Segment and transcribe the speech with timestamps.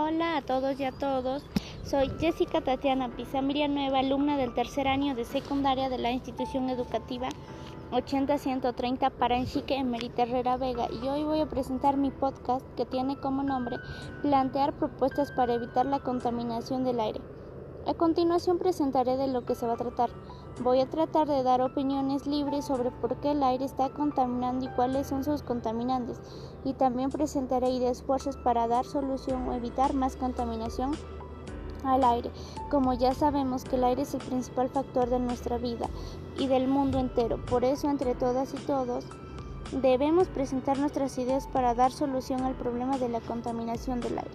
[0.00, 1.42] Hola a todos y a todos.
[1.82, 7.28] Soy Jessica Tatiana Pizamria Nueva, alumna del tercer año de secundaria de la institución educativa
[7.90, 13.16] 80130 Paranchique en Merita Herrera Vega y hoy voy a presentar mi podcast que tiene
[13.16, 13.78] como nombre
[14.22, 17.20] Plantear propuestas para evitar la contaminación del aire.
[17.88, 20.10] A continuación presentaré de lo que se va a tratar.
[20.62, 24.68] Voy a tratar de dar opiniones libres sobre por qué el aire está contaminando y
[24.68, 26.20] cuáles son sus contaminantes.
[26.66, 30.92] Y también presentaré ideas fuerzas para dar solución o evitar más contaminación
[31.82, 32.30] al aire.
[32.68, 35.88] Como ya sabemos que el aire es el principal factor de nuestra vida
[36.38, 37.42] y del mundo entero.
[37.46, 39.06] Por eso entre todas y todos
[39.72, 44.30] debemos presentar nuestras ideas para dar solución al problema de la contaminación del aire.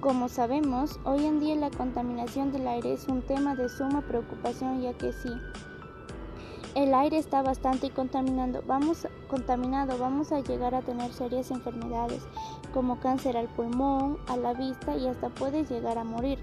[0.00, 4.82] Como sabemos, hoy en día la contaminación del aire es un tema de suma preocupación
[4.82, 5.30] ya que sí,
[6.76, 12.22] el aire está bastante contaminado, vamos, contaminado, vamos a llegar a tener serias enfermedades
[12.74, 16.38] como cáncer al pulmón, a la vista y hasta puede llegar a morir.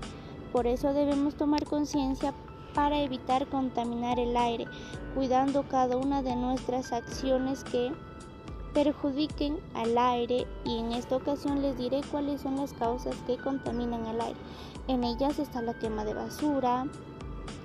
[0.52, 2.34] Por eso debemos tomar conciencia
[2.74, 4.66] para evitar contaminar el aire,
[5.14, 7.92] cuidando cada una de nuestras acciones que
[8.74, 14.06] perjudiquen al aire y en esta ocasión les diré cuáles son las causas que contaminan
[14.06, 14.40] el aire.
[14.88, 16.86] En ellas está la quema de basura,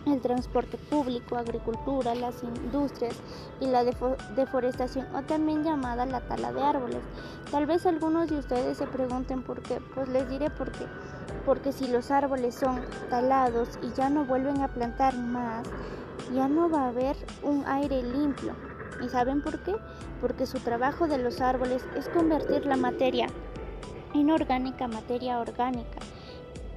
[0.06, 3.14] el transporte público, agricultura, las industrias
[3.60, 7.00] y la deforestación o también llamada la tala de árboles.
[7.50, 10.86] Tal vez algunos de ustedes se pregunten por qué, pues les diré por qué.
[11.44, 15.66] Porque si los árboles son talados y ya no vuelven a plantar más,
[16.34, 18.67] ya no va a haber un aire limpio.
[19.04, 19.76] ¿Y saben por qué?
[20.20, 23.28] Porque su trabajo de los árboles es convertir la materia
[24.14, 25.98] inorgánica materia orgánica.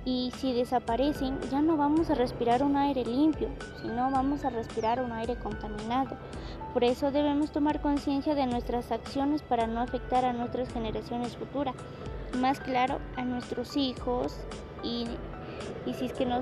[0.03, 3.49] Y si desaparecen, ya no vamos a respirar un aire limpio,
[3.81, 6.17] sino vamos a respirar un aire contaminado.
[6.73, 11.75] Por eso debemos tomar conciencia de nuestras acciones para no afectar a nuestras generaciones futuras.
[12.39, 14.37] Más claro, a nuestros hijos
[14.81, 15.05] y,
[16.25, 16.39] no,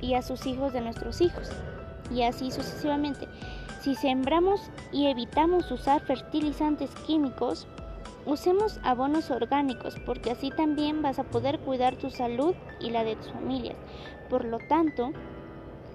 [0.00, 1.50] y a sus hijos de nuestros hijos.
[2.10, 3.28] Y así sucesivamente.
[3.80, 4.60] Si sembramos
[4.92, 7.66] y evitamos usar fertilizantes químicos,
[8.26, 13.16] usemos abonos orgánicos porque así también vas a poder cuidar tu salud y la de
[13.16, 13.76] tus familias.
[14.30, 15.10] Por lo tanto,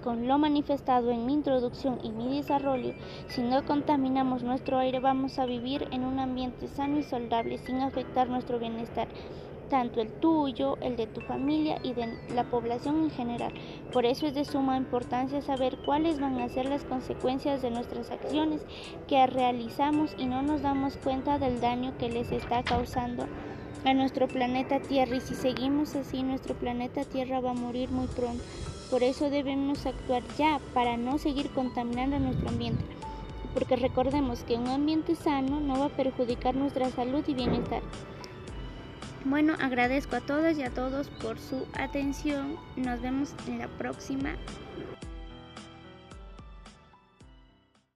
[0.04, 2.94] con lo manifestado en mi introducción y mi desarrollo,
[3.28, 7.80] si no contaminamos nuestro aire vamos a vivir en un ambiente sano y saludable sin
[7.80, 9.08] afectar nuestro bienestar
[9.70, 13.54] tanto el tuyo, el de tu familia y de la población en general.
[13.92, 18.10] Por eso es de suma importancia saber cuáles van a ser las consecuencias de nuestras
[18.10, 18.60] acciones
[19.08, 23.26] que realizamos y no nos damos cuenta del daño que les está causando
[23.84, 28.08] a nuestro planeta Tierra y si seguimos así nuestro planeta Tierra va a morir muy
[28.08, 28.42] pronto.
[28.90, 32.84] Por eso debemos actuar ya para no seguir contaminando nuestro ambiente.
[33.54, 37.82] Porque recordemos que un ambiente sano no va a perjudicar nuestra salud y bienestar.
[39.24, 42.56] Bueno, agradezco a todas y a todos por su atención.
[42.76, 44.30] Nos vemos en la próxima.